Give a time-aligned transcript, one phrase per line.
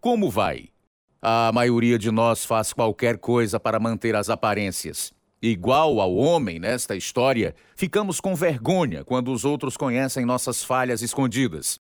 [0.00, 0.68] Como vai?
[1.20, 5.12] A maioria de nós faz qualquer coisa para manter as aparências.
[5.42, 11.80] Igual ao homem nesta história, ficamos com vergonha quando os outros conhecem nossas falhas escondidas.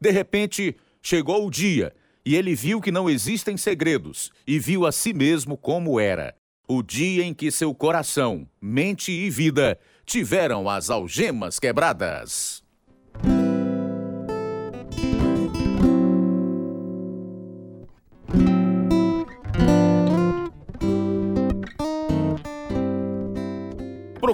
[0.00, 1.92] De repente, chegou o dia
[2.24, 6.36] e ele viu que não existem segredos e viu a si mesmo como era.
[6.68, 12.62] O dia em que seu coração, mente e vida tiveram as algemas quebradas.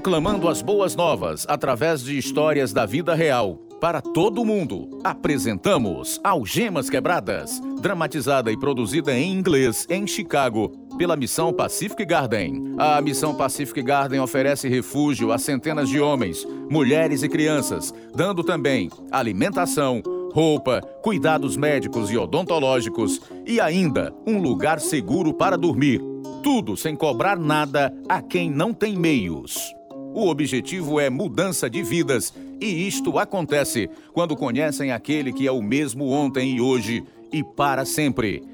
[0.05, 5.01] Proclamando as boas novas através de histórias da vida real para todo mundo.
[5.03, 10.69] Apresentamos Algemas Quebradas, dramatizada e produzida em inglês em Chicago
[10.99, 12.75] pela Missão Pacific Garden.
[12.77, 18.91] A Missão Pacific Garden oferece refúgio a centenas de homens, mulheres e crianças, dando também
[19.11, 20.03] alimentação,
[20.35, 26.03] roupa, cuidados médicos e odontológicos e ainda um lugar seguro para dormir.
[26.43, 29.75] Tudo sem cobrar nada a quem não tem meios.
[30.15, 35.61] O objetivo é mudança de vidas e isto acontece quando conhecem aquele que é o
[35.61, 38.45] mesmo ontem e hoje e para sempre.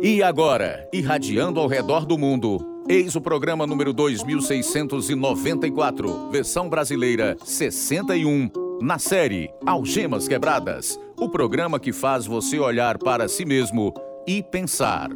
[0.00, 8.48] E agora, irradiando ao redor do mundo, eis o programa número 2694, versão brasileira 61,
[8.80, 13.92] na série Algemas Quebradas, o programa que faz você olhar para si mesmo
[14.26, 15.10] e pensar.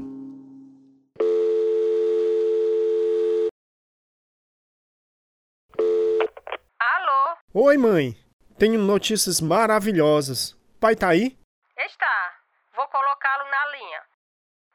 [7.55, 8.15] Oi, mãe.
[8.59, 10.53] Tenho notícias maravilhosas.
[10.79, 11.35] Pai tá aí?
[11.79, 12.37] Está.
[12.77, 14.03] Vou colocá-lo na linha.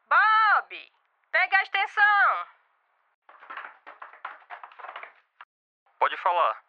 [0.10, 0.92] Bob,
[1.32, 2.48] pega a extensão.
[6.00, 6.64] Pode falar.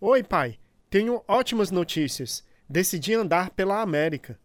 [0.00, 0.58] Oi, pai.
[0.90, 2.44] Tenho ótimas notícias.
[2.68, 4.40] Decidi andar pela América.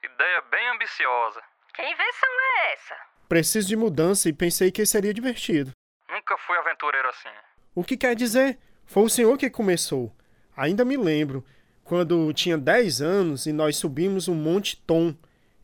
[0.00, 1.42] Ideia bem ambiciosa.
[1.74, 2.96] Que invenção é essa?
[3.28, 5.72] Preciso de mudança e pensei que seria divertido.
[6.08, 7.34] Nunca fui aventureiro assim.
[7.74, 8.60] O que quer dizer?
[8.86, 10.15] Foi o senhor que começou.
[10.56, 11.44] Ainda me lembro
[11.84, 15.14] quando tinha 10 anos e nós subimos o Monte Tom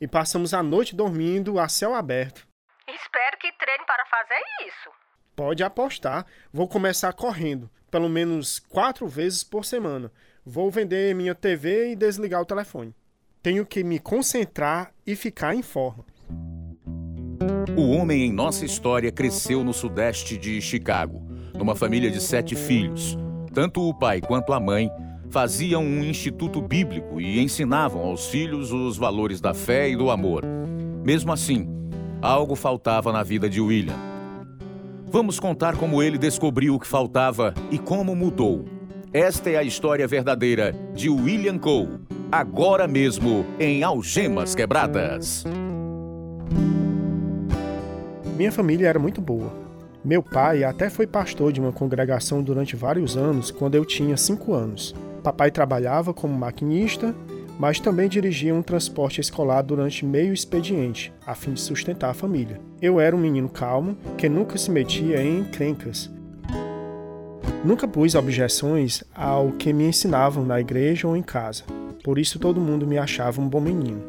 [0.01, 2.47] e passamos a noite dormindo a céu aberto.
[2.89, 4.91] Espero que treine para fazer isso.
[5.35, 6.27] Pode apostar.
[6.53, 10.13] Vou começar correndo, pelo menos quatro vezes por semana.
[10.45, 12.95] Vou vender minha TV e desligar o telefone.
[13.43, 16.05] Tenho que me concentrar e ficar em forma.
[17.77, 21.23] O homem em nossa história cresceu no sudeste de Chicago,
[21.55, 23.17] numa família de sete filhos.
[23.53, 24.91] Tanto o pai quanto a mãe
[25.31, 30.43] faziam um instituto bíblico e ensinavam aos filhos os valores da fé e do amor.
[31.05, 31.69] Mesmo assim,
[32.23, 33.97] algo faltava na vida de William.
[35.07, 38.65] Vamos contar como ele descobriu o que faltava e como mudou.
[39.13, 45.45] Esta é a história verdadeira de William Cole, agora mesmo em Algemas Quebradas.
[48.35, 49.62] Minha família era muito boa.
[50.05, 54.53] Meu pai até foi pastor de uma congregação durante vários anos quando eu tinha 5
[54.53, 54.93] anos.
[55.23, 57.15] Papai trabalhava como maquinista,
[57.57, 62.61] mas também dirigia um transporte escolar durante meio expediente, a fim de sustentar a família.
[62.81, 66.11] Eu era um menino calmo que nunca se metia em encrencas.
[67.65, 71.63] Nunca pus objeções ao que me ensinavam na igreja ou em casa.
[72.03, 74.03] Por isso todo mundo me achava um bom menino.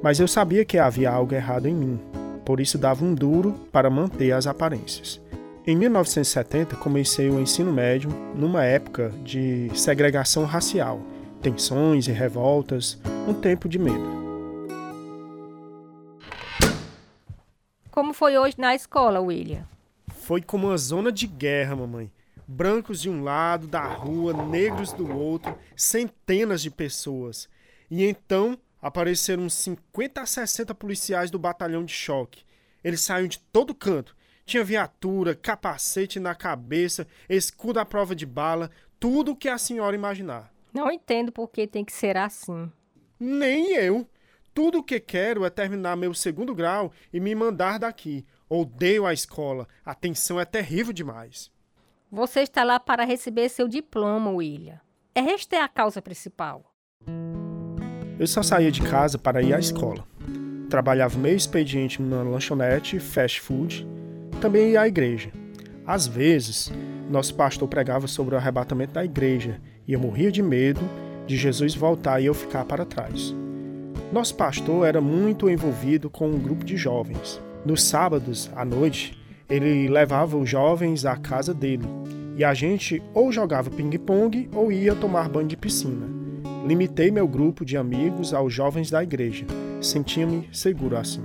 [0.00, 1.98] Mas eu sabia que havia algo errado em mim.
[2.44, 5.20] Por isso dava um duro para manter as aparências.
[5.66, 11.00] Em 1970, comecei o ensino médio numa época de segregação racial,
[11.40, 14.24] tensões e revoltas, um tempo de medo.
[17.90, 19.66] Como foi hoje na escola, William?
[20.08, 22.10] Foi como uma zona de guerra, mamãe.
[22.46, 27.48] Brancos de um lado da rua, negros do outro, centenas de pessoas.
[27.90, 32.44] E então apareceram uns 50 a 60 policiais do batalhão de choque.
[32.84, 34.14] Eles saíram de todo canto
[34.44, 39.96] tinha viatura, capacete na cabeça, escudo à prova de bala, tudo o que a senhora
[39.96, 40.52] imaginar.
[40.72, 42.70] Não entendo por que tem que ser assim.
[43.18, 44.08] Nem eu.
[44.52, 48.24] Tudo o que quero é terminar meu segundo grau e me mandar daqui.
[48.48, 49.66] Odeio a escola.
[49.84, 51.50] A tensão é terrível demais.
[52.10, 54.80] Você está lá para receber seu diploma, William.
[55.14, 56.72] Esta é a causa principal.
[58.24, 60.02] Eu só saía de casa para ir à escola.
[60.70, 63.86] Trabalhava meio expediente numa lanchonete, fast food,
[64.40, 65.28] também ia à igreja.
[65.86, 66.72] Às vezes,
[67.10, 70.80] nosso pastor pregava sobre o arrebatamento da igreja e eu morria de medo
[71.26, 73.34] de Jesus voltar e eu ficar para trás.
[74.10, 77.38] Nosso pastor era muito envolvido com um grupo de jovens.
[77.62, 81.84] Nos sábados, à noite, ele levava os jovens à casa dele
[82.38, 86.23] e a gente ou jogava ping-pong ou ia tomar banho de piscina.
[86.64, 89.44] Limitei meu grupo de amigos aos jovens da igreja.
[89.82, 91.22] Sentia-me seguro assim.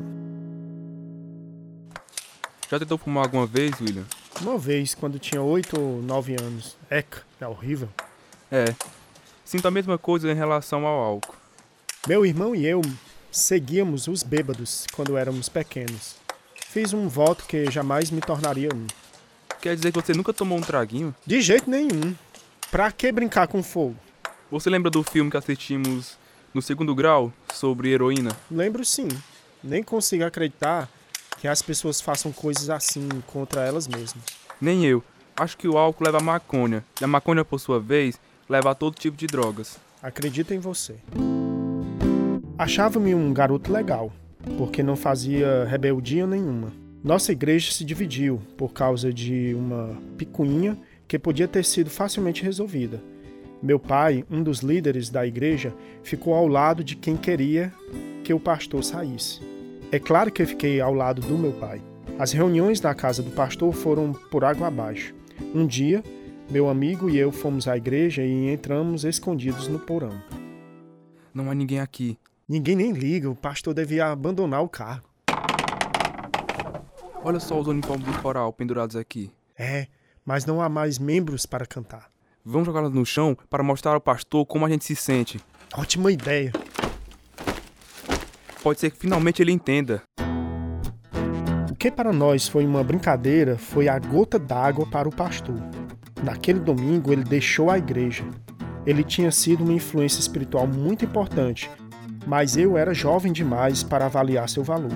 [2.70, 4.04] Já tentou fumar alguma vez, William?
[4.42, 6.76] Uma vez, quando tinha 8 ou 9 anos.
[6.90, 7.88] Eca, é horrível.
[8.52, 8.66] É.
[9.46, 11.36] Sinto a mesma coisa em relação ao álcool.
[12.06, 12.82] Meu irmão e eu
[13.32, 16.18] seguíamos os bêbados quando éramos pequenos.
[16.68, 18.86] Fiz um voto que jamais me tornaria um.
[19.62, 21.16] Quer dizer que você nunca tomou um traguinho?
[21.26, 22.14] De jeito nenhum.
[22.70, 23.96] Pra que brincar com fogo?
[24.52, 26.18] Você lembra do filme que assistimos
[26.52, 28.32] no segundo grau sobre heroína?
[28.50, 29.08] Lembro sim.
[29.64, 30.90] Nem consigo acreditar
[31.40, 34.24] que as pessoas façam coisas assim contra elas mesmas.
[34.60, 35.04] Nem eu.
[35.38, 38.20] Acho que o álcool leva a maconha, e a maconha, por sua vez,
[38.50, 39.78] leva a todo tipo de drogas.
[40.02, 40.96] Acredito em você.
[42.58, 44.12] Achava-me um garoto legal,
[44.58, 46.74] porque não fazia rebeldia nenhuma.
[47.04, 50.76] Nossa igreja se dividiu por causa de uma picuinha
[51.08, 53.00] que podia ter sido facilmente resolvida.
[53.62, 57.74] Meu pai, um dos líderes da igreja, ficou ao lado de quem queria
[58.24, 59.42] que o pastor saísse.
[59.92, 61.82] É claro que eu fiquei ao lado do meu pai.
[62.18, 65.14] As reuniões da casa do pastor foram por água abaixo.
[65.54, 66.02] Um dia,
[66.50, 70.22] meu amigo e eu fomos à igreja e entramos escondidos no porão.
[71.34, 72.18] Não há ninguém aqui.
[72.48, 75.10] Ninguém nem liga, o pastor devia abandonar o cargo.
[77.24, 79.30] Olha só os uniformes do coral pendurados aqui.
[79.58, 79.88] É,
[80.24, 82.10] mas não há mais membros para cantar.
[82.46, 85.40] Vamos jogá-los no chão para mostrar ao pastor como a gente se sente.
[85.76, 86.52] Ótima ideia.
[88.64, 90.02] Pode ser que finalmente ele entenda.
[91.70, 95.56] O que para nós foi uma brincadeira foi a gota d'água para o pastor.
[96.24, 98.24] Naquele domingo ele deixou a igreja.
[98.86, 101.70] Ele tinha sido uma influência espiritual muito importante,
[102.26, 104.92] mas eu era jovem demais para avaliar seu valor.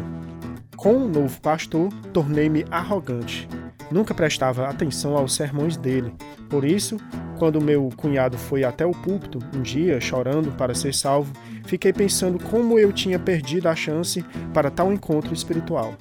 [0.76, 3.48] Com o novo pastor, tornei-me arrogante.
[3.92, 6.14] Nunca prestava atenção aos sermões dele.
[6.50, 6.98] Por isso,
[7.44, 11.34] quando meu cunhado foi até o púlpito, um dia, chorando para ser salvo,
[11.66, 14.24] fiquei pensando como eu tinha perdido a chance
[14.54, 15.94] para tal encontro espiritual.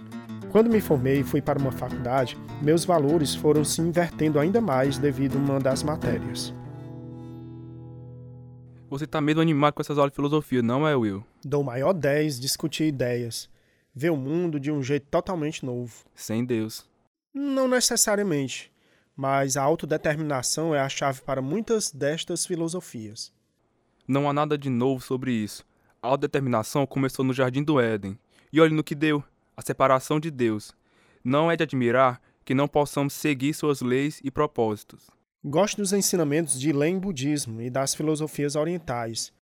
[0.52, 4.98] Quando me formei e fui para uma faculdade, meus valores foram se invertendo ainda mais
[4.98, 6.54] devido a uma das matérias.
[8.88, 11.24] Você tá meio animado com essas aulas de filosofia, não é, Will?
[11.44, 13.50] Dou maior 10 discutir ideias,
[13.92, 16.04] ver o mundo de um jeito totalmente novo.
[16.14, 16.88] Sem Deus.
[17.34, 18.71] Não necessariamente,
[19.16, 23.32] mas a autodeterminação é a chave para muitas destas filosofias.
[24.06, 25.64] Não há nada de novo sobre isso.
[26.02, 28.18] A autodeterminação começou no Jardim do Éden.
[28.52, 29.22] E olhe no que deu
[29.56, 30.72] a separação de Deus.
[31.24, 35.10] Não é de admirar que não possamos seguir suas leis e propósitos.
[35.44, 39.32] Gosto dos ensinamentos de Len budismo e das filosofias orientais.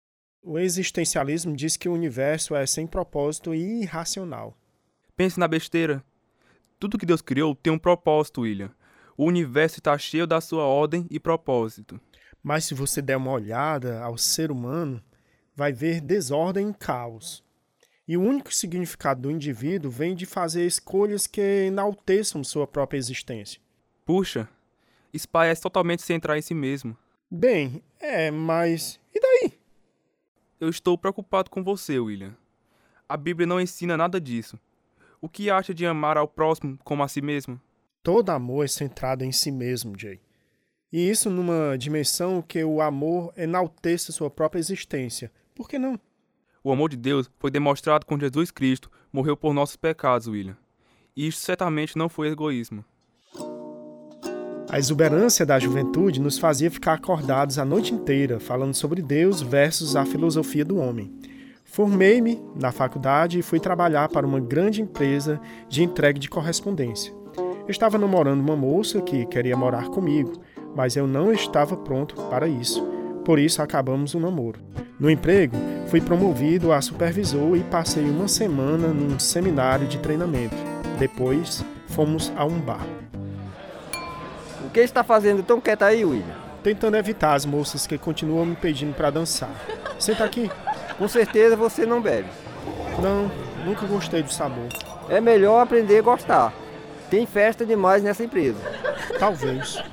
[0.43, 4.57] O existencialismo diz que o universo é sem propósito e irracional.
[5.15, 6.03] Pense na besteira.
[6.79, 8.71] Tudo que Deus criou tem um propósito, William.
[9.17, 11.99] O universo está cheio da sua ordem e propósito.
[12.41, 15.01] Mas se você der uma olhada ao ser humano,
[15.55, 17.43] vai ver desordem e caos.
[18.07, 23.61] E o único significado do indivíduo vem de fazer escolhas que enalteçam sua própria existência.
[24.05, 24.49] Puxa,
[25.13, 26.97] isso parece totalmente centrar em si mesmo.
[27.29, 28.99] Bem, é, mas.
[29.13, 29.53] E daí?
[30.59, 32.35] Eu estou preocupado com você, William.
[33.07, 34.59] A Bíblia não ensina nada disso.
[35.21, 37.61] O que acha de amar ao próximo como a si mesmo?
[38.03, 40.19] Todo amor é centrado em si mesmo, Jay.
[40.91, 45.31] E isso numa dimensão que o amor enalteça sua própria existência.
[45.53, 45.99] Por que não?
[46.63, 50.57] O amor de Deus foi demonstrado quando Jesus Cristo morreu por nossos pecados, William.
[51.15, 52.83] E isso certamente não foi egoísmo.
[54.67, 59.95] A exuberância da juventude nos fazia ficar acordados a noite inteira, falando sobre Deus versus
[59.95, 61.13] a filosofia do homem.
[61.65, 67.20] Formei-me na faculdade e fui trabalhar para uma grande empresa de entrega de correspondência.
[67.67, 70.33] Estava namorando uma moça que queria morar comigo,
[70.75, 72.83] mas eu não estava pronto para isso.
[73.23, 74.59] Por isso acabamos o namoro.
[74.99, 75.55] No emprego,
[75.87, 80.55] fui promovido a supervisor e passei uma semana num seminário de treinamento.
[80.97, 82.85] Depois, fomos a um bar.
[84.65, 86.41] O que está fazendo tão quieto aí, William?
[86.63, 89.49] Tentando evitar as moças que continuam me pedindo para dançar.
[89.99, 90.49] Senta aqui.
[90.97, 92.27] Com certeza você não bebe.
[93.01, 93.31] Não,
[93.65, 94.67] nunca gostei do sabor.
[95.09, 96.53] É melhor aprender a gostar.
[97.11, 98.57] Tem festa demais nessa empresa.
[99.19, 99.83] Talvez.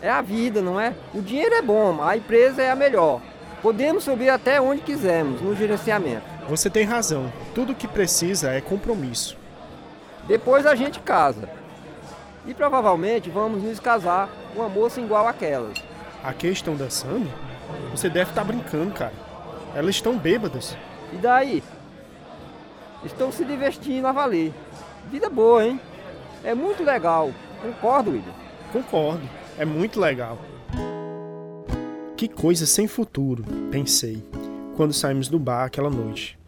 [0.00, 0.94] É a vida, não é?
[1.12, 3.20] O dinheiro é bom, a empresa é a melhor.
[3.60, 6.22] Podemos subir até onde quisermos no gerenciamento.
[6.48, 7.32] Você tem razão.
[7.56, 9.36] Tudo o que precisa é compromisso.
[10.28, 11.48] Depois a gente casa.
[12.46, 15.82] E provavelmente vamos nos casar com uma moça igual àquelas.
[16.22, 17.28] Aqui estão dançando?
[17.90, 19.12] Você deve estar brincando, cara.
[19.74, 20.76] Elas estão bêbadas.
[21.12, 21.64] E daí?
[23.04, 24.54] Estão se divertindo a valer.
[25.10, 25.80] Vida boa, hein?
[26.44, 27.32] É muito legal.
[27.62, 28.34] Concordo, William?
[28.72, 29.28] Concordo.
[29.58, 30.38] É muito legal.
[32.16, 34.22] Que coisa sem futuro, pensei,
[34.76, 36.38] quando saímos do bar aquela noite.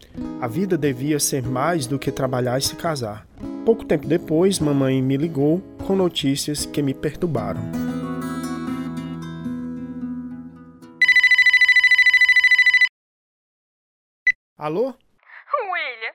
[0.41, 3.25] A vida devia ser mais do que trabalhar e se casar.
[3.65, 7.61] Pouco tempo depois, mamãe me ligou com notícias que me perturbaram.
[14.57, 14.85] Alô?
[15.71, 16.13] William,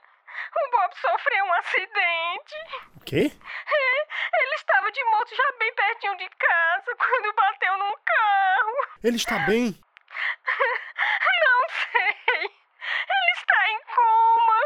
[0.56, 2.56] o Bob sofreu um acidente.
[2.96, 3.30] O quê?
[3.30, 8.91] É, ele estava de moto já bem pertinho de casa quando bateu num carro.
[9.02, 9.66] Ele está bem?
[9.66, 12.44] Não sei.
[12.44, 14.60] Ele está em coma.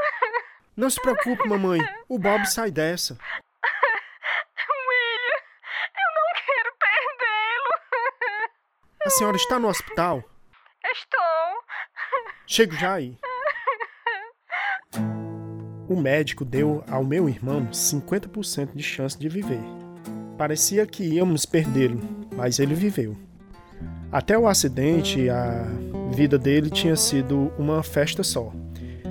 [0.77, 1.81] Não se preocupe, mamãe.
[2.09, 3.17] O Bob sai dessa.
[4.89, 5.41] William,
[5.97, 7.73] eu não quero perdê-lo.
[9.07, 10.23] A senhora está no hospital?
[10.85, 11.65] Estou.
[12.47, 13.19] Chego já aí.
[15.89, 19.63] O médico deu ao meu irmão 50% de chance de viver.
[20.37, 22.01] Parecia que íamos perdê-lo,
[22.37, 23.17] mas ele viveu.
[24.17, 25.67] Até o acidente, a
[26.11, 28.51] vida dele tinha sido uma festa só.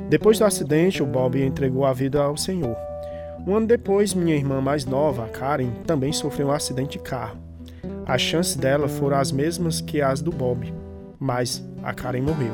[0.10, 2.76] Depois do acidente, o Bob entregou a vida ao Senhor.
[3.46, 7.38] Um ano depois, minha irmã mais nova, a Karen, também sofreu um acidente de carro.
[8.04, 10.74] As chances dela foram as mesmas que as do Bob,
[11.20, 12.54] mas a Karen morreu.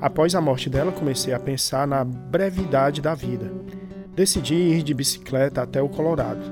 [0.00, 3.50] Após a morte dela, comecei a pensar na brevidade da vida.
[4.14, 6.42] Decidi ir de bicicleta até o Colorado.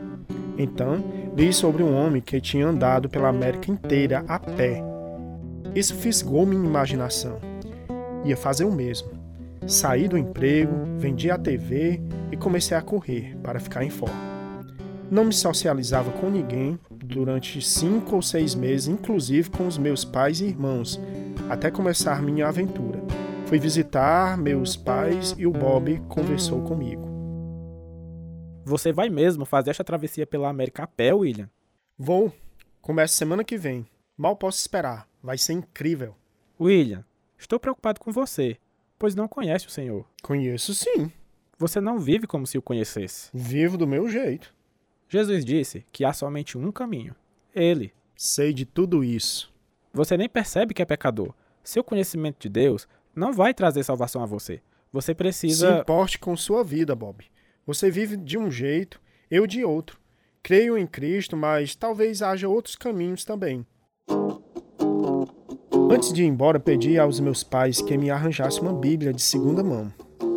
[0.58, 1.04] Então,
[1.36, 4.93] li sobre um homem que tinha andado pela América inteira a pé.
[5.74, 7.38] Isso fisgou minha imaginação.
[8.24, 9.10] Ia fazer o mesmo.
[9.66, 12.00] Saí do emprego, vendi a TV
[12.30, 14.34] e comecei a correr para ficar em forma.
[15.10, 20.40] Não me socializava com ninguém durante cinco ou seis meses, inclusive com os meus pais
[20.40, 21.00] e irmãos,
[21.48, 23.00] até começar minha aventura.
[23.46, 27.08] Fui visitar meus pais e o Bob conversou comigo.
[28.64, 31.50] Você vai mesmo fazer esta travessia pela América a pé, William?
[31.98, 32.32] Vou.
[32.80, 33.86] Começa semana que vem.
[34.16, 35.06] Mal posso esperar.
[35.24, 36.14] Vai ser incrível.
[36.60, 37.02] William,
[37.38, 38.58] estou preocupado com você,
[38.98, 40.06] pois não conhece o Senhor.
[40.22, 41.10] Conheço sim.
[41.58, 43.30] Você não vive como se o conhecesse.
[43.32, 44.54] Vivo do meu jeito.
[45.08, 47.16] Jesus disse que há somente um caminho.
[47.54, 47.94] Ele.
[48.14, 49.50] Sei de tudo isso.
[49.94, 51.32] Você nem percebe que é pecador.
[51.62, 54.60] Seu conhecimento de Deus não vai trazer salvação a você.
[54.92, 55.78] Você Se precisa.
[55.78, 57.24] importe com sua vida, Bob.
[57.66, 59.00] Você vive de um jeito,
[59.30, 59.98] eu de outro.
[60.42, 63.66] Creio em Cristo, mas talvez haja outros caminhos também.
[65.90, 69.62] Antes de ir embora, pedi aos meus pais que me arranjassem uma Bíblia de segunda
[69.62, 69.92] mão.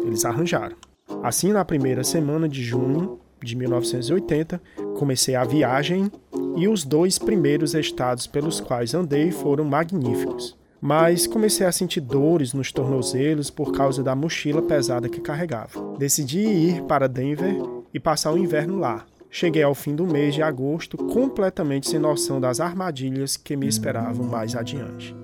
[0.06, 0.76] Eles arranjaram.
[1.24, 4.62] Assim, na primeira semana de junho de 1980,
[4.98, 6.12] comecei a viagem
[6.56, 10.56] e os dois primeiros estados pelos quais andei foram magníficos.
[10.80, 15.98] Mas comecei a sentir dores nos tornozelos por causa da mochila pesada que carregava.
[15.98, 17.56] Decidi ir para Denver
[17.94, 19.06] e passar o inverno lá.
[19.30, 24.26] Cheguei ao fim do mês de agosto completamente sem noção das armadilhas que me esperavam
[24.26, 25.16] mais adiante.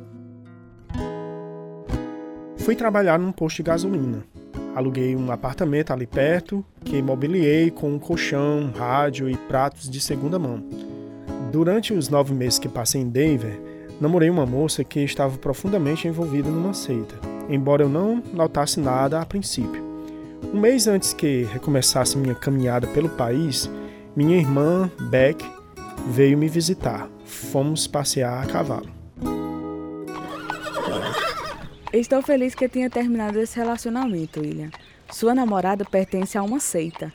[2.64, 4.24] Fui trabalhar num posto de gasolina.
[4.74, 10.40] Aluguei um apartamento ali perto, que mobiliei com um colchão, rádio e pratos de segunda
[10.40, 10.64] mão.
[11.52, 13.60] Durante os nove meses que passei em Denver,
[14.00, 17.16] namorei uma moça que estava profundamente envolvida numa seita,
[17.50, 19.84] embora eu não notasse nada a princípio.
[20.54, 23.70] Um mês antes que recomeçasse minha caminhada pelo país,
[24.16, 25.46] minha irmã, Beck,
[26.08, 27.10] veio me visitar.
[27.26, 29.03] Fomos passear a cavalo.
[31.94, 34.72] Estou feliz que tenha terminado esse relacionamento, William.
[35.12, 37.14] Sua namorada pertence a uma seita.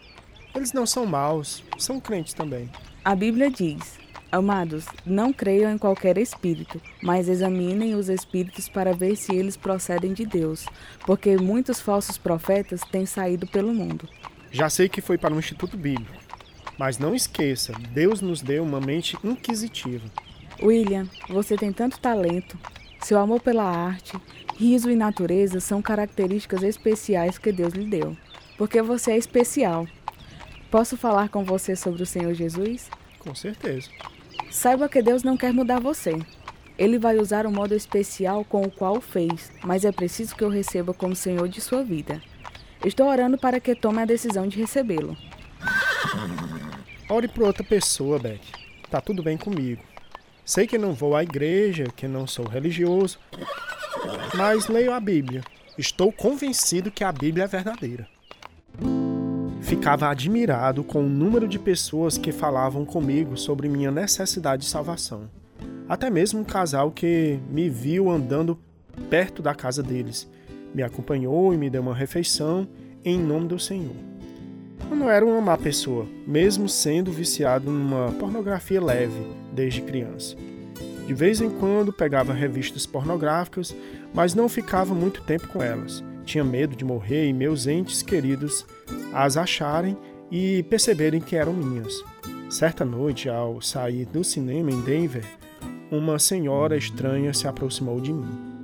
[0.55, 2.71] Eles não são maus, são crentes também.
[3.05, 3.99] A Bíblia diz:
[4.31, 10.13] Amados, não creiam em qualquer espírito, mas examinem os espíritos para ver se eles procedem
[10.13, 10.65] de Deus,
[11.05, 14.09] porque muitos falsos profetas têm saído pelo mundo.
[14.53, 16.15] Já sei que foi para o Instituto Bíblico,
[16.79, 20.09] mas não esqueça, Deus nos deu uma mente inquisitiva.
[20.63, 22.57] William, você tem tanto talento.
[23.01, 24.17] Seu amor pela arte,
[24.57, 28.17] riso e natureza são características especiais que Deus lhe deu,
[28.57, 29.87] porque você é especial.
[30.71, 32.91] Posso falar com você sobre o Senhor Jesus?
[33.19, 33.89] Com certeza.
[34.51, 36.19] Saiba que Deus não quer mudar você.
[36.77, 40.45] Ele vai usar o modo especial com o qual o fez, mas é preciso que
[40.45, 42.23] eu receba como Senhor de sua vida.
[42.85, 45.17] Estou orando para que tome a decisão de recebê-lo.
[47.09, 48.41] Ore por outra pessoa, Beck.
[48.91, 49.83] Tá tudo bem comigo.
[50.49, 53.19] Sei que não vou à igreja, que não sou religioso,
[54.35, 55.43] mas leio a Bíblia.
[55.77, 58.09] Estou convencido que a Bíblia é verdadeira.
[59.61, 65.29] Ficava admirado com o número de pessoas que falavam comigo sobre minha necessidade de salvação.
[65.87, 68.59] Até mesmo um casal que me viu andando
[69.11, 70.27] perto da casa deles
[70.75, 72.67] me acompanhou e me deu uma refeição
[73.05, 74.18] em nome do Senhor.
[74.91, 79.21] Eu não era uma má pessoa, mesmo sendo viciado numa pornografia leve
[79.53, 80.37] desde criança.
[81.07, 83.75] De vez em quando pegava revistas pornográficas,
[84.13, 86.05] mas não ficava muito tempo com elas.
[86.25, 88.67] Tinha medo de morrer e meus entes queridos
[89.13, 89.97] as acharem
[90.31, 91.95] e perceberem que eram minhas.
[92.51, 95.25] Certa noite, ao sair do cinema em Denver,
[95.91, 98.59] uma senhora estranha se aproximou de mim.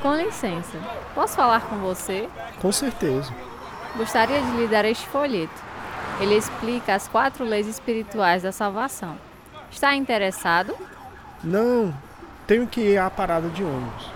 [0.00, 0.78] Com licença,
[1.14, 2.28] posso falar com você?
[2.60, 3.34] Com certeza.
[3.96, 5.62] Gostaria de lhe dar este folheto.
[6.20, 9.16] Ele explica as quatro leis espirituais da salvação.
[9.70, 10.74] Está interessado?
[11.42, 11.94] Não,
[12.46, 14.10] tenho que ir à parada de ônibus.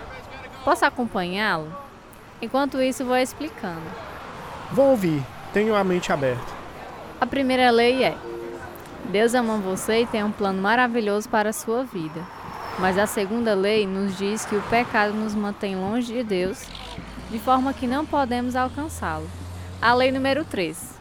[0.63, 1.71] Posso acompanhá-lo?
[2.41, 3.81] Enquanto isso, vou explicando.
[4.71, 6.51] Vou ouvir, tenho a mente aberta.
[7.21, 8.17] A primeira lei é:
[9.05, 12.21] Deus ama você e tem um plano maravilhoso para a sua vida.
[12.79, 16.65] Mas a segunda lei nos diz que o pecado nos mantém longe de Deus,
[17.29, 19.29] de forma que não podemos alcançá-lo.
[19.83, 20.97] A lei número 3.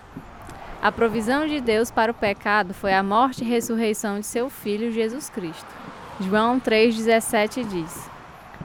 [0.83, 4.91] A provisão de Deus para o pecado foi a morte e ressurreição de seu Filho
[4.91, 5.69] Jesus Cristo.
[6.19, 8.11] João 3,17 diz: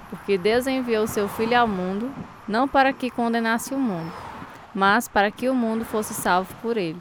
[0.10, 2.12] Porque Deus enviou seu Filho ao mundo,
[2.48, 4.12] não para que condenasse o mundo,
[4.74, 7.00] mas para que o mundo fosse salvo por ele.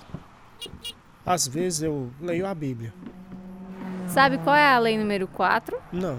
[1.25, 2.93] Às vezes eu leio a Bíblia.
[4.09, 5.75] Sabe qual é a lei número 4?
[5.91, 6.19] Não.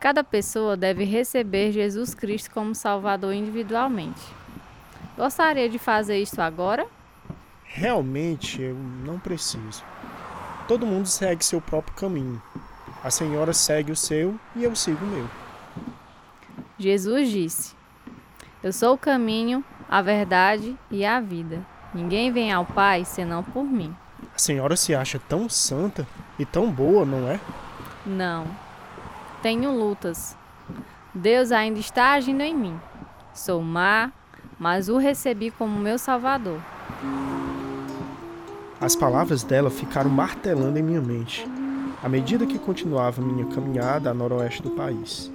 [0.00, 4.39] Cada pessoa deve receber Jesus Cristo como Salvador individualmente.
[5.20, 6.86] Gostaria de fazer isto agora?
[7.62, 9.84] Realmente eu não preciso.
[10.66, 12.42] Todo mundo segue seu próprio caminho.
[13.04, 15.28] A senhora segue o seu e eu sigo o meu.
[16.78, 17.76] Jesus disse:
[18.62, 21.66] Eu sou o caminho, a verdade e a vida.
[21.92, 23.94] Ninguém vem ao Pai senão por mim.
[24.34, 26.08] A senhora se acha tão santa
[26.38, 27.38] e tão boa, não é?
[28.06, 28.46] Não.
[29.42, 30.34] Tenho lutas.
[31.12, 32.80] Deus ainda está agindo em mim.
[33.34, 34.10] Sou má,
[34.60, 36.60] mas o recebi como meu Salvador.
[38.78, 41.46] As palavras dela ficaram martelando em minha mente,
[42.02, 45.32] à medida que continuava minha caminhada a noroeste do país.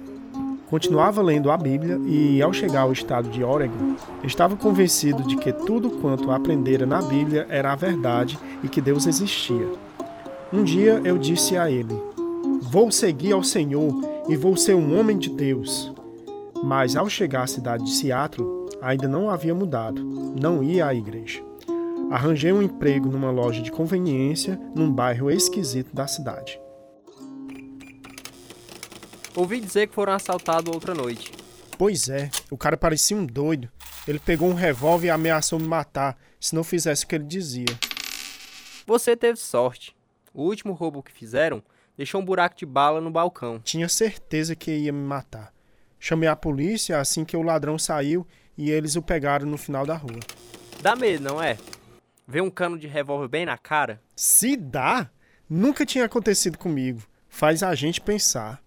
[0.68, 5.52] Continuava lendo a Bíblia e, ao chegar ao estado de Oregon, estava convencido de que
[5.52, 9.68] tudo quanto aprendera na Bíblia era a verdade e que Deus existia.
[10.52, 11.96] Um dia eu disse a ele:
[12.62, 13.92] Vou seguir ao Senhor
[14.28, 15.92] e vou ser um homem de Deus.
[16.64, 21.42] Mas ao chegar à cidade de Seattle, ainda não havia mudado, não ia à igreja.
[22.10, 26.60] Arranjei um emprego numa loja de conveniência num bairro esquisito da cidade.
[29.34, 31.32] Ouvi dizer que foram assaltados outra noite.
[31.76, 33.68] Pois é, o cara parecia um doido.
[34.08, 37.66] Ele pegou um revólver e ameaçou me matar se não fizesse o que ele dizia.
[38.86, 39.94] Você teve sorte.
[40.32, 41.62] O último roubo que fizeram
[41.96, 43.60] deixou um buraco de bala no balcão.
[43.60, 45.52] Tinha certeza que ia me matar.
[45.98, 49.94] Chamei a polícia assim que o ladrão saiu e eles o pegaram no final da
[49.94, 50.20] rua.
[50.80, 51.58] Dá medo, não é?
[52.26, 54.02] Ver um cano de revólver bem na cara?
[54.14, 55.10] Se dá?
[55.48, 57.02] Nunca tinha acontecido comigo.
[57.28, 58.60] Faz a gente pensar.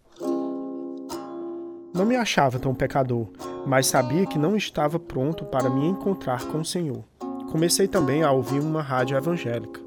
[1.94, 3.28] Não me achava tão pecador,
[3.66, 7.04] mas sabia que não estava pronto para me encontrar com o Senhor.
[7.52, 9.82] Comecei também a ouvir uma rádio evangélica.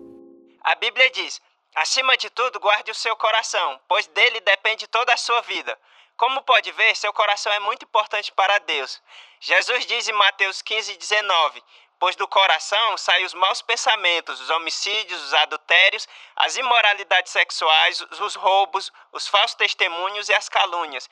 [0.62, 1.40] A Bíblia diz:
[1.74, 5.78] acima de tudo, guarde o seu coração, pois dele depende toda a sua vida.
[6.16, 9.02] Como pode ver, seu coração é muito importante para Deus.
[9.40, 11.62] Jesus diz em Mateus 15, 19:
[11.98, 18.34] Pois do coração saem os maus pensamentos, os homicídios, os adultérios, as imoralidades sexuais, os
[18.34, 21.08] roubos, os falsos testemunhos e as calúnias.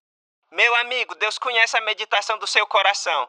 [0.51, 3.29] Meu amigo, Deus conhece a meditação do seu coração.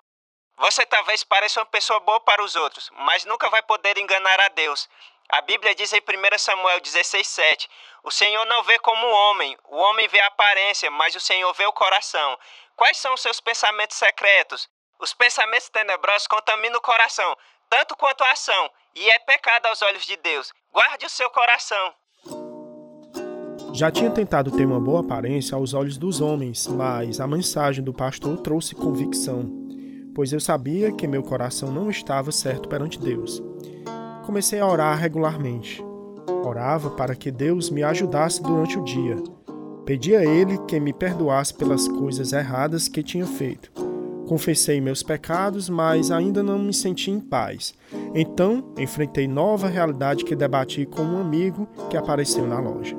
[0.58, 4.48] Você talvez pareça uma pessoa boa para os outros, mas nunca vai poder enganar a
[4.50, 4.90] Deus.
[5.32, 7.70] A Bíblia diz em 1 Samuel 16,7:
[8.04, 11.54] O Senhor não vê como o homem, o homem vê a aparência, mas o Senhor
[11.54, 12.38] vê o coração.
[12.76, 14.68] Quais são os seus pensamentos secretos?
[15.00, 17.34] Os pensamentos tenebrosos contaminam o coração,
[17.70, 20.52] tanto quanto a ação, e é pecado aos olhos de Deus.
[20.70, 21.96] Guarde o seu coração.
[23.74, 27.94] Já tinha tentado ter uma boa aparência aos olhos dos homens, mas a mensagem do
[27.94, 29.46] pastor trouxe convicção,
[30.14, 33.42] pois eu sabia que meu coração não estava certo perante Deus.
[34.32, 35.84] Comecei a orar regularmente.
[36.46, 39.18] Orava para que Deus me ajudasse durante o dia.
[39.86, 43.70] Pedi a Ele que me perdoasse pelas coisas erradas que tinha feito.
[44.30, 47.74] Confessei meus pecados, mas ainda não me senti em paz.
[48.16, 52.96] Então, enfrentei nova realidade que debati com um amigo que apareceu na loja.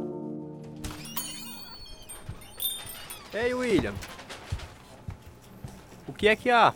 [3.33, 3.95] Ei, William.
[6.07, 6.75] O que é que há?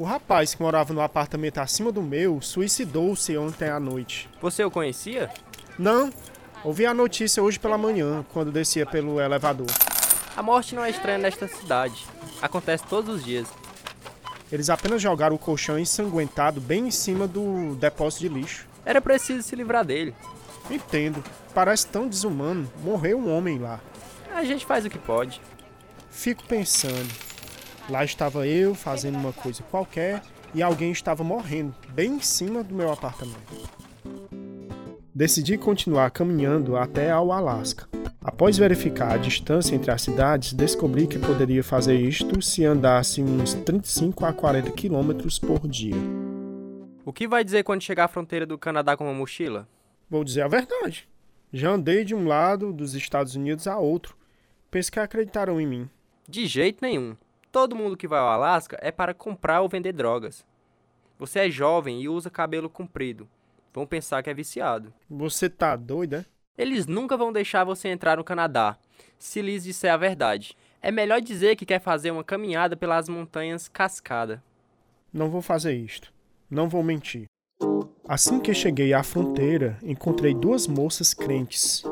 [0.00, 4.30] O rapaz que morava no apartamento acima do meu suicidou-se ontem à noite.
[4.40, 5.28] Você o conhecia?
[5.78, 6.10] Não.
[6.64, 9.66] Ouvi a notícia hoje pela manhã, quando descia pelo elevador.
[10.34, 12.06] A morte não é estranha nesta cidade.
[12.40, 13.46] Acontece todos os dias.
[14.50, 18.66] Eles apenas jogaram o colchão ensanguentado bem em cima do depósito de lixo.
[18.86, 20.14] Era preciso se livrar dele.
[20.70, 21.22] Entendo.
[21.52, 22.72] Parece tão desumano.
[22.82, 23.78] Morreu um homem lá.
[24.34, 25.42] A gente faz o que pode.
[26.10, 27.29] Fico pensando.
[27.90, 30.22] Lá estava eu fazendo uma coisa qualquer
[30.54, 33.68] e alguém estava morrendo bem em cima do meu apartamento.
[35.12, 37.88] Decidi continuar caminhando até ao Alasca.
[38.22, 43.54] Após verificar a distância entre as cidades, descobri que poderia fazer isto se andasse uns
[43.54, 45.96] 35 a 40 quilômetros por dia.
[47.04, 49.66] O que vai dizer quando chegar à fronteira do Canadá com uma mochila?
[50.08, 51.08] Vou dizer a verdade.
[51.52, 54.16] Já andei de um lado dos Estados Unidos a outro.
[54.70, 55.90] Penso que acreditaram em mim.
[56.28, 57.16] De jeito nenhum.
[57.52, 60.46] Todo mundo que vai ao Alasca é para comprar ou vender drogas.
[61.18, 63.28] Você é jovem e usa cabelo comprido.
[63.72, 64.92] Vão pensar que é viciado.
[65.08, 66.26] Você tá doida?
[66.56, 66.62] é?
[66.62, 68.76] Eles nunca vão deixar você entrar no Canadá,
[69.18, 70.56] se lhes disser a verdade.
[70.82, 74.42] É melhor dizer que quer fazer uma caminhada pelas montanhas Cascada.
[75.12, 76.12] Não vou fazer isto.
[76.50, 77.26] Não vou mentir.
[78.08, 81.82] Assim que cheguei à fronteira, encontrei duas moças crentes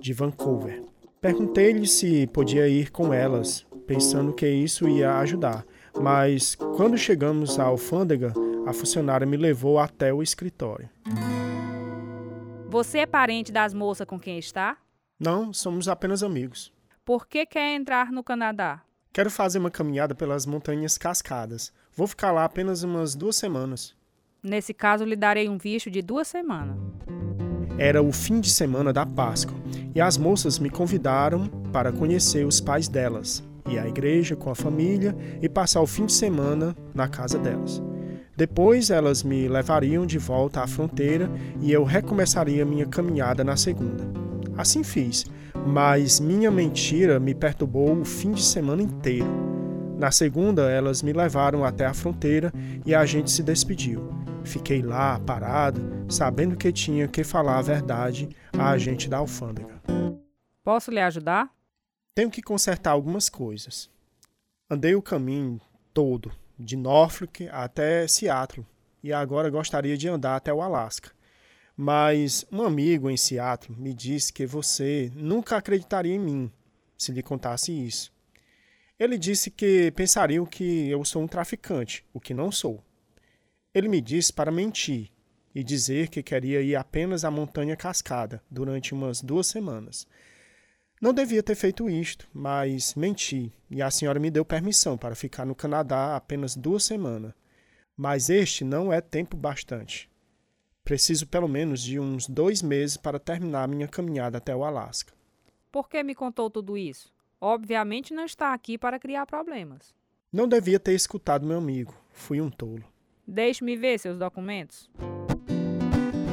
[0.00, 0.82] de Vancouver.
[1.20, 5.64] Perguntei-lhes se podia ir com elas, pensando que isso ia ajudar.
[5.98, 8.34] Mas quando chegamos à alfândega,
[8.66, 10.88] a funcionária me levou até o escritório.
[12.68, 14.76] Você é parente das moças com quem está?
[15.18, 16.70] Não, somos apenas amigos.
[17.02, 18.82] Por que quer entrar no Canadá?
[19.10, 21.72] Quero fazer uma caminhada pelas montanhas cascadas.
[21.96, 23.96] Vou ficar lá apenas umas duas semanas.
[24.42, 26.76] Nesse caso, lhe darei um visto de duas semanas.
[27.78, 29.56] Era o fim de semana da Páscoa
[29.94, 34.54] e as moças me convidaram para conhecer os pais delas, ir à igreja com a
[34.54, 37.82] família e passar o fim de semana na casa delas.
[38.36, 41.28] Depois elas me levariam de volta à fronteira
[41.60, 44.04] e eu recomeçaria minha caminhada na segunda.
[44.56, 45.24] Assim fiz,
[45.66, 49.26] mas minha mentira me perturbou o fim de semana inteiro.
[49.98, 52.52] Na segunda, elas me levaram até a fronteira
[52.86, 54.08] e a gente se despediu.
[54.44, 59.82] Fiquei lá, parado, sabendo que tinha que falar a verdade à agente da alfândega.
[60.62, 61.50] Posso lhe ajudar?
[62.18, 63.88] Tenho que consertar algumas coisas.
[64.68, 65.60] Andei o caminho
[65.94, 68.66] todo, de Norfolk até Seattle,
[69.04, 71.12] e agora gostaria de andar até o Alasca.
[71.76, 76.52] Mas um amigo em Seattle me disse que você nunca acreditaria em mim
[76.96, 78.12] se lhe contasse isso.
[78.98, 82.82] Ele disse que pensariam que eu sou um traficante, o que não sou.
[83.72, 85.12] Ele me disse para mentir
[85.54, 90.04] e dizer que queria ir apenas à Montanha Cascada durante umas duas semanas.
[91.00, 95.44] Não devia ter feito isto, mas menti e a senhora me deu permissão para ficar
[95.44, 97.32] no Canadá apenas duas semanas.
[97.96, 100.10] Mas este não é tempo bastante.
[100.84, 105.12] Preciso pelo menos de uns dois meses para terminar minha caminhada até o Alasca.
[105.70, 107.12] Por que me contou tudo isso?
[107.40, 109.94] Obviamente não está aqui para criar problemas.
[110.32, 111.94] Não devia ter escutado meu amigo.
[112.10, 112.82] Fui um tolo.
[113.26, 114.90] Deixe-me ver seus documentos.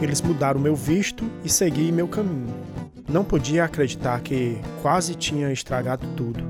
[0.01, 2.74] Eles mudaram meu visto e segui meu caminho.
[3.07, 6.43] Não podia acreditar que quase tinha estragado tudo.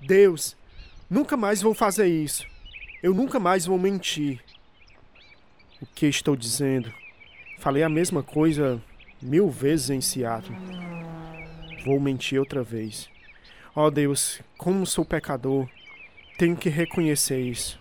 [0.00, 0.56] Deus,
[1.08, 2.46] nunca mais vou fazer isso.
[3.02, 4.40] Eu nunca mais vou mentir.
[5.80, 6.92] O que estou dizendo?
[7.58, 8.80] Falei a mesma coisa
[9.20, 10.56] mil vezes em Seattle.
[11.84, 13.08] Vou mentir outra vez.
[13.74, 15.68] Oh Deus, como sou pecador,
[16.38, 17.78] tenho que reconhecer isso.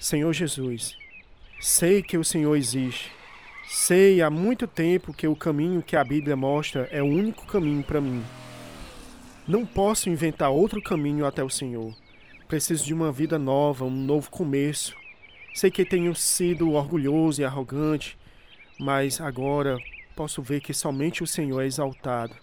[0.00, 0.96] Senhor Jesus,
[1.60, 3.12] sei que o Senhor existe.
[3.74, 7.82] Sei há muito tempo que o caminho que a Bíblia mostra é o único caminho
[7.82, 8.22] para mim.
[9.48, 11.96] Não posso inventar outro caminho até o Senhor.
[12.46, 14.94] Preciso de uma vida nova, um novo começo.
[15.54, 18.18] Sei que tenho sido orgulhoso e arrogante,
[18.78, 19.78] mas agora
[20.14, 22.34] posso ver que somente o Senhor é exaltado.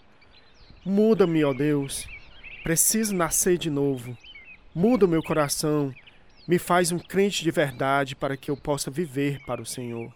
[0.84, 2.08] Muda-me, ó Deus.
[2.64, 4.18] Preciso nascer de novo.
[4.74, 5.94] Muda o meu coração.
[6.46, 10.12] Me faz um crente de verdade para que eu possa viver para o Senhor.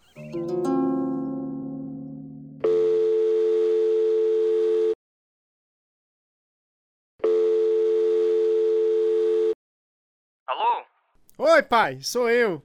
[11.64, 12.62] Pai, sou eu.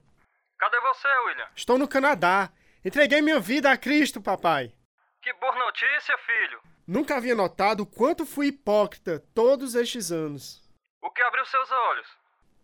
[0.58, 1.48] Cadê você, William?
[1.56, 2.52] Estou no Canadá.
[2.84, 4.74] Entreguei minha vida a Cristo, papai.
[5.22, 6.62] Que boa notícia, filho.
[6.88, 10.62] Nunca havia notado o quanto fui hipócrita todos estes anos.
[11.02, 12.08] O que abriu seus olhos?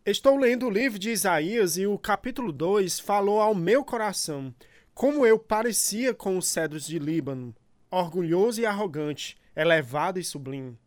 [0.05, 4.53] Estou lendo o livro de Isaías e o capítulo 2 falou ao meu coração
[4.95, 7.53] como eu parecia com os cedros de Líbano,
[7.91, 10.79] orgulhoso e arrogante, elevado e sublime.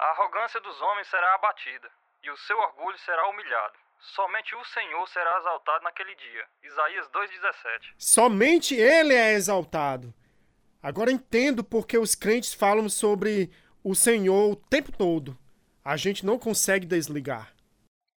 [0.00, 1.88] A arrogância dos homens será abatida,
[2.24, 3.78] e o seu orgulho será humilhado.
[4.02, 6.44] Somente o Senhor será exaltado naquele dia.
[6.64, 7.94] Isaías 2,17.
[7.96, 10.12] Somente Ele é exaltado.
[10.82, 13.50] Agora entendo porque os crentes falam sobre
[13.84, 15.38] o Senhor o tempo todo.
[15.84, 17.54] A gente não consegue desligar.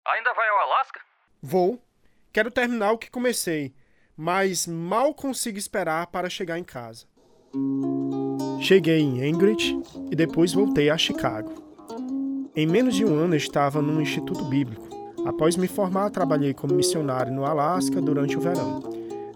[0.07, 1.01] Ainda vai ao Alasca?
[1.41, 1.83] Vou.
[2.31, 3.75] Quero terminar o que comecei,
[4.15, 7.05] mas mal consigo esperar para chegar em casa.
[8.61, 9.77] Cheguei em Anchorage
[10.09, 11.53] e depois voltei a Chicago.
[12.55, 14.92] Em menos de um ano estava num instituto bíblico.
[15.25, 18.81] Após me formar, trabalhei como missionário no Alasca durante o verão.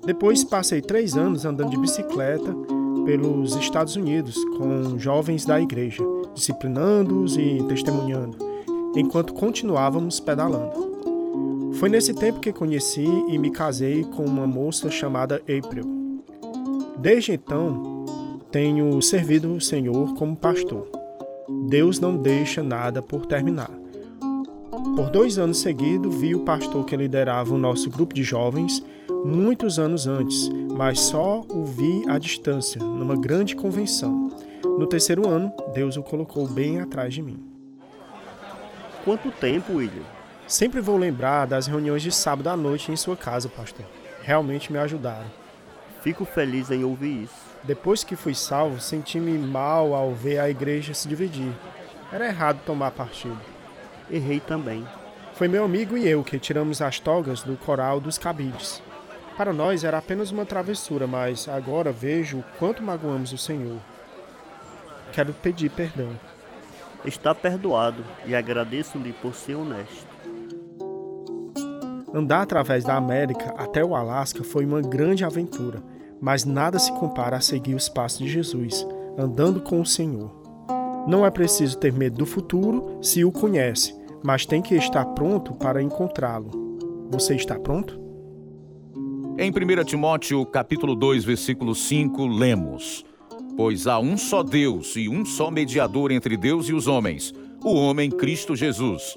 [0.05, 2.53] Depois passei três anos andando de bicicleta
[3.05, 8.37] pelos Estados Unidos com jovens da igreja, disciplinando-os e testemunhando,
[8.95, 11.73] enquanto continuávamos pedalando.
[11.73, 16.23] Foi nesse tempo que conheci e me casei com uma moça chamada April.
[16.97, 18.05] Desde então,
[18.51, 20.87] tenho servido o Senhor como pastor.
[21.69, 23.69] Deus não deixa nada por terminar.
[24.95, 28.83] Por dois anos seguidos, vi o pastor que liderava o nosso grupo de jovens
[29.23, 34.29] muitos anos antes, mas só o vi à distância, numa grande convenção.
[34.63, 37.39] No terceiro ano, Deus o colocou bem atrás de mim.
[39.03, 40.03] Quanto tempo, William?
[40.47, 43.85] Sempre vou lembrar das reuniões de sábado à noite em sua casa, pastor.
[44.21, 45.27] Realmente me ajudaram.
[46.01, 47.47] Fico feliz em ouvir isso.
[47.63, 51.51] Depois que fui salvo, senti-me mal ao ver a igreja se dividir.
[52.11, 53.56] Era errado tomar partido.
[54.09, 54.85] Errei também.
[55.33, 58.81] Foi meu amigo e eu que tiramos as togas do coral dos cabides.
[59.37, 63.77] Para nós era apenas uma travessura, mas agora vejo o quanto magoamos o Senhor.
[65.11, 66.09] Quero pedir perdão.
[67.05, 70.07] Está perdoado e agradeço-lhe por ser honesto.
[72.13, 75.83] Andar através da América até o Alasca foi uma grande aventura,
[76.19, 80.36] mas nada se compara a seguir os passos de Jesus, andando com o Senhor.
[81.07, 85.53] Não é preciso ter medo do futuro se o conhece, mas tem que estar pronto
[85.53, 86.77] para encontrá-lo.
[87.09, 87.99] Você está pronto?
[89.37, 93.05] Em 1 Timóteo, capítulo 2, versículo 5, lemos:
[93.55, 97.73] Pois há um só Deus e um só mediador entre Deus e os homens, o
[97.73, 99.15] homem Cristo Jesus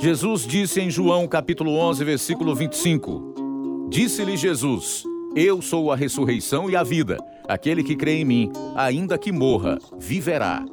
[0.00, 5.02] Jesus disse em João capítulo 11, versículo 25: Disse-lhe Jesus:
[5.34, 7.18] Eu sou a ressurreição e a vida.
[7.48, 10.64] Aquele que crê em mim, ainda que morra, viverá.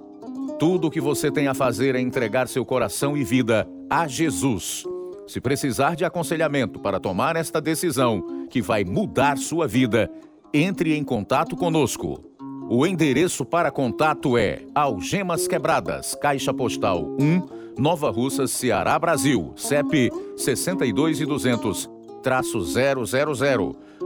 [0.57, 4.85] Tudo o que você tem a fazer é entregar seu coração e vida a Jesus.
[5.27, 10.09] Se precisar de aconselhamento para tomar esta decisão que vai mudar sua vida,
[10.53, 12.23] entre em contato conosco.
[12.69, 20.09] O endereço para contato é Algemas Quebradas, Caixa Postal 1 Nova Russas, Ceará, Brasil, CEP
[20.37, 21.89] 62 e 200,
[22.23, 23.03] traço 000.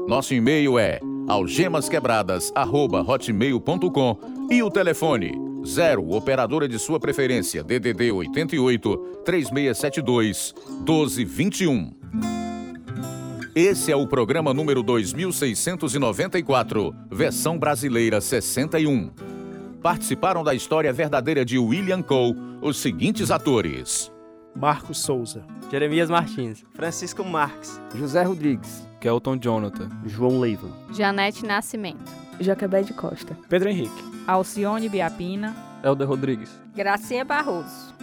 [0.08, 4.18] Nosso e-mail é algemasquebradas@hotmail.com
[4.50, 11.94] e o telefone 0 operadora de sua preferência DDD 88 3672 1221.
[13.56, 19.12] Esse é o programa número 2694, versão brasileira 61.
[19.82, 24.12] Participaram da história verdadeira de William Cole os seguintes atores:
[24.56, 32.82] Marcos Souza, Jeremias Martins, Francisco Marques, José Rodrigues, Kelton Jonathan, João Leiva, Janete Nascimento, Jacobé
[32.82, 37.94] de Costa, Pedro Henrique, Alcione Biapina, Helder Rodrigues, Gracinha Barroso.